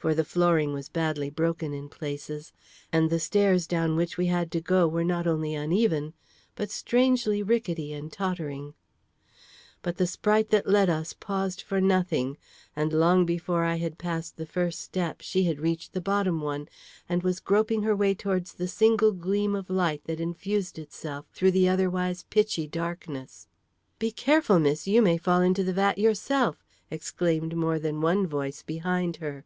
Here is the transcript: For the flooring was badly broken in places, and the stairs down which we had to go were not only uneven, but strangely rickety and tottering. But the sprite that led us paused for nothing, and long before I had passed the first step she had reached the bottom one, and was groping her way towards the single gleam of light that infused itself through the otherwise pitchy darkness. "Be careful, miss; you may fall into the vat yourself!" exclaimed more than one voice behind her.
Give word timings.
For 0.00 0.14
the 0.14 0.24
flooring 0.24 0.72
was 0.72 0.88
badly 0.88 1.28
broken 1.28 1.74
in 1.74 1.90
places, 1.90 2.54
and 2.90 3.10
the 3.10 3.20
stairs 3.20 3.66
down 3.66 3.96
which 3.96 4.16
we 4.16 4.28
had 4.28 4.50
to 4.52 4.60
go 4.62 4.88
were 4.88 5.04
not 5.04 5.26
only 5.26 5.54
uneven, 5.54 6.14
but 6.56 6.70
strangely 6.70 7.42
rickety 7.42 7.92
and 7.92 8.10
tottering. 8.10 8.72
But 9.82 9.98
the 9.98 10.06
sprite 10.06 10.48
that 10.52 10.66
led 10.66 10.88
us 10.88 11.12
paused 11.12 11.60
for 11.60 11.82
nothing, 11.82 12.38
and 12.74 12.94
long 12.94 13.26
before 13.26 13.62
I 13.64 13.74
had 13.76 13.98
passed 13.98 14.38
the 14.38 14.46
first 14.46 14.80
step 14.80 15.20
she 15.20 15.44
had 15.44 15.60
reached 15.60 15.92
the 15.92 16.00
bottom 16.00 16.40
one, 16.40 16.70
and 17.06 17.22
was 17.22 17.38
groping 17.38 17.82
her 17.82 17.94
way 17.94 18.14
towards 18.14 18.54
the 18.54 18.68
single 18.68 19.12
gleam 19.12 19.54
of 19.54 19.68
light 19.68 20.04
that 20.04 20.18
infused 20.18 20.78
itself 20.78 21.26
through 21.34 21.50
the 21.50 21.68
otherwise 21.68 22.22
pitchy 22.30 22.66
darkness. 22.66 23.48
"Be 23.98 24.10
careful, 24.10 24.58
miss; 24.60 24.88
you 24.88 25.02
may 25.02 25.18
fall 25.18 25.42
into 25.42 25.62
the 25.62 25.74
vat 25.74 25.98
yourself!" 25.98 26.64
exclaimed 26.90 27.54
more 27.54 27.78
than 27.78 28.00
one 28.00 28.26
voice 28.26 28.62
behind 28.62 29.16
her. 29.18 29.44